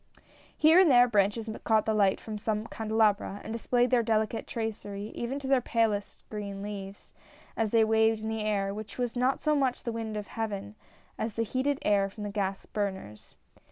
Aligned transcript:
Here 0.57 0.79
and 0.79 0.89
there, 0.89 1.07
branches 1.07 1.47
caught 1.63 1.85
the 1.85 1.93
light 1.93 2.19
from 2.19 2.39
some 2.39 2.65
candelabra 2.65 3.39
and 3.43 3.53
displayed 3.53 3.91
their 3.91 4.01
delicate 4.01 4.47
tracery 4.47 5.11
even 5.13 5.37
to 5.37 5.47
their 5.47 5.61
palest 5.61 6.23
green 6.31 6.63
leaves, 6.63 7.13
as 7.55 7.69
they 7.69 7.83
waved 7.83 8.23
in 8.23 8.27
the 8.27 8.41
air, 8.41 8.73
which 8.73 8.97
was 8.97 9.15
not 9.15 9.43
so 9.43 9.55
much 9.55 9.83
the 9.83 9.91
wind 9.91 10.17
of 10.17 10.25
Heaven, 10.25 10.73
as 11.19 11.33
the 11.33 11.43
heated 11.43 11.77
air 11.83 12.09
from 12.09 12.23
the 12.23 12.31
gas 12.31 12.65
burners. 12.65 13.35